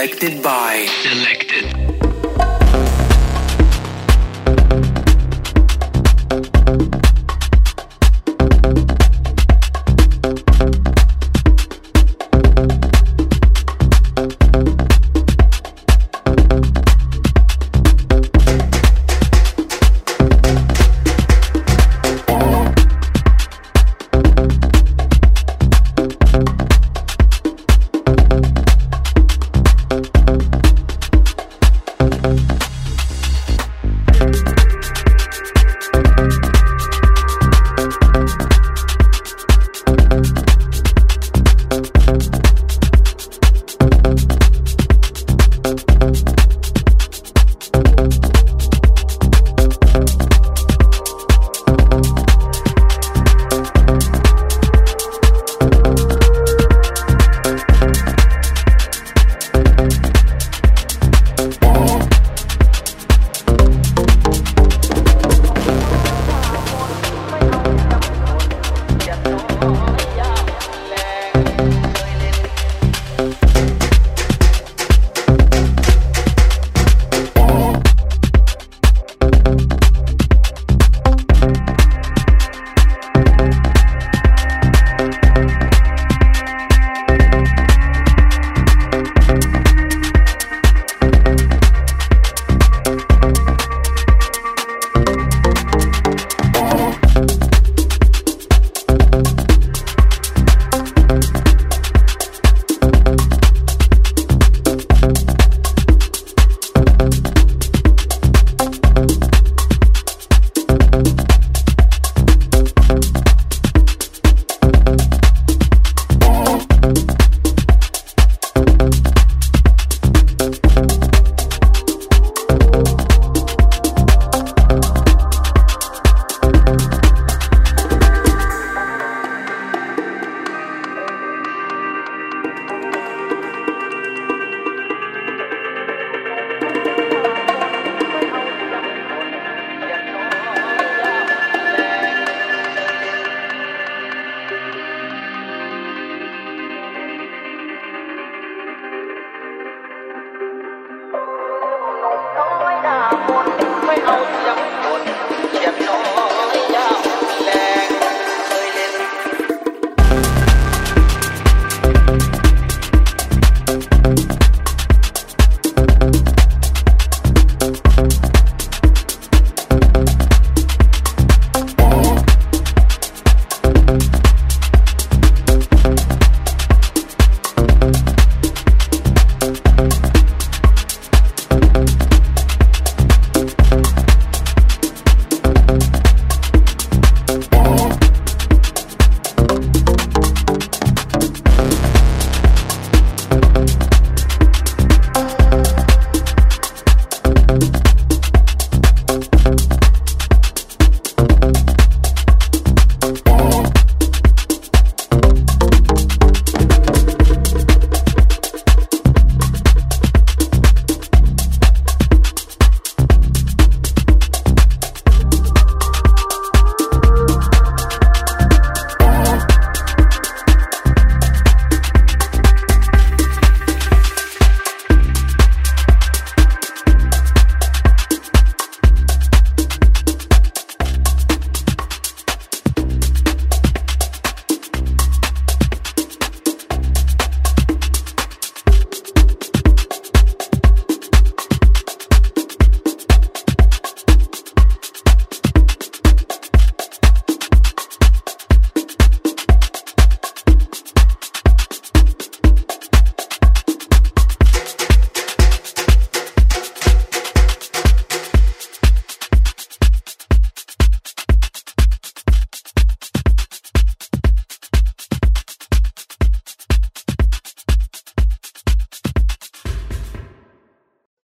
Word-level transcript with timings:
selected 0.00 0.42
by 0.42 0.49